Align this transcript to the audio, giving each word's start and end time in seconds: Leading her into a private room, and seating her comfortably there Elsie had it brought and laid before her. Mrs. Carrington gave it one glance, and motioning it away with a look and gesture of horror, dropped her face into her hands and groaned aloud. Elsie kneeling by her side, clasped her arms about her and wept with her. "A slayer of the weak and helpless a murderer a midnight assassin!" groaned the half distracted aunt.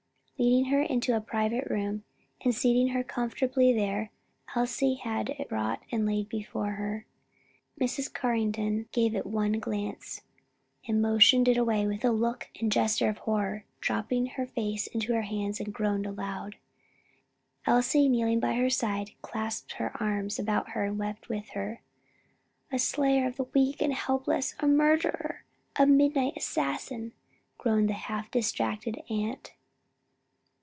Leading 0.43 0.71
her 0.71 0.81
into 0.81 1.15
a 1.15 1.21
private 1.21 1.67
room, 1.69 2.03
and 2.43 2.55
seating 2.55 2.87
her 2.87 3.03
comfortably 3.03 3.73
there 3.73 4.09
Elsie 4.55 4.95
had 4.95 5.29
it 5.29 5.49
brought 5.49 5.83
and 5.91 6.03
laid 6.03 6.29
before 6.29 6.71
her. 6.71 7.05
Mrs. 7.79 8.11
Carrington 8.11 8.87
gave 8.91 9.13
it 9.13 9.27
one 9.27 9.59
glance, 9.59 10.21
and 10.87 10.99
motioning 10.99 11.45
it 11.45 11.57
away 11.59 11.85
with 11.85 12.03
a 12.03 12.09
look 12.09 12.49
and 12.59 12.71
gesture 12.71 13.07
of 13.07 13.19
horror, 13.19 13.65
dropped 13.81 14.11
her 14.31 14.47
face 14.47 14.87
into 14.87 15.13
her 15.13 15.21
hands 15.21 15.59
and 15.59 15.75
groaned 15.75 16.07
aloud. 16.07 16.55
Elsie 17.67 18.09
kneeling 18.09 18.39
by 18.39 18.53
her 18.55 18.71
side, 18.71 19.11
clasped 19.21 19.73
her 19.73 19.91
arms 20.01 20.39
about 20.39 20.69
her 20.71 20.85
and 20.85 20.97
wept 20.97 21.29
with 21.29 21.49
her. 21.49 21.83
"A 22.71 22.79
slayer 22.79 23.27
of 23.27 23.35
the 23.35 23.43
weak 23.43 23.79
and 23.79 23.93
helpless 23.93 24.55
a 24.59 24.65
murderer 24.67 25.43
a 25.75 25.85
midnight 25.85 26.33
assassin!" 26.35 27.13
groaned 27.59 27.89
the 27.89 27.93
half 27.93 28.31
distracted 28.31 28.97
aunt. 29.07 29.53